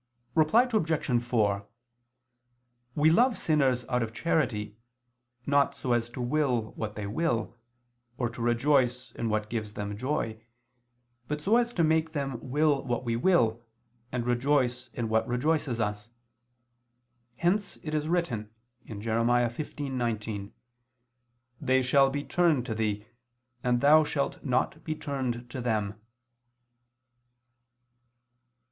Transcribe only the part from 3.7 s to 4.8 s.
out of charity,